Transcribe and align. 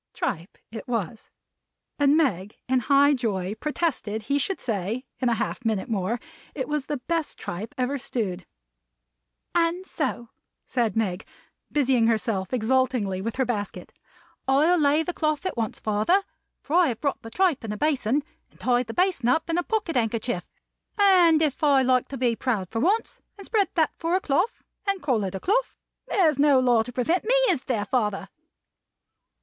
Tripe 0.15 0.57
it 0.71 0.87
was; 0.87 1.29
and 1.99 2.17
Meg, 2.17 2.57
in 2.67 2.79
high 2.79 3.13
joy, 3.13 3.53
protested 3.59 4.23
he 4.23 4.39
should 4.39 4.59
say, 4.59 5.05
in 5.19 5.29
half 5.29 5.63
a 5.63 5.67
minute 5.67 5.89
more, 5.89 6.19
it 6.55 6.67
was 6.67 6.87
the 6.87 6.97
best 6.97 7.37
tripe 7.37 7.75
ever 7.77 7.99
stewed. 7.99 8.47
"And 9.53 9.85
so," 9.85 10.29
said 10.65 10.95
Meg, 10.95 11.23
busying 11.71 12.07
herself 12.07 12.51
exultingly 12.51 13.21
with 13.21 13.35
her 13.35 13.45
basket; 13.45 13.93
"I'll 14.47 14.79
lay 14.79 15.03
the 15.03 15.13
cloth 15.13 15.45
at 15.45 15.55
once, 15.55 15.79
father; 15.79 16.23
for 16.63 16.75
I 16.77 16.87
have 16.87 16.99
brought 16.99 17.21
the 17.21 17.29
tripe 17.29 17.63
in 17.63 17.71
a 17.71 17.77
basin, 17.77 18.23
and 18.49 18.59
tied 18.59 18.87
the 18.87 18.95
basin 18.95 19.29
up 19.29 19.51
in 19.51 19.57
a 19.59 19.63
pocket 19.63 19.95
handkerchief; 19.95 20.47
and 20.97 21.43
if 21.43 21.63
I 21.63 21.83
like 21.83 22.07
to 22.07 22.17
be 22.17 22.35
proud 22.35 22.69
for 22.71 22.79
once, 22.79 23.21
and 23.37 23.45
spread 23.45 23.69
that 23.75 23.91
for 23.99 24.15
a 24.15 24.19
cloth, 24.19 24.63
and 24.87 24.99
call 25.03 25.23
it 25.25 25.35
a 25.35 25.39
cloth, 25.39 25.77
there's 26.07 26.39
no 26.39 26.59
law 26.59 26.81
to 26.81 26.91
prevent 26.91 27.23
me; 27.23 27.35
is 27.49 27.65
there 27.65 27.85
father?" 27.85 28.29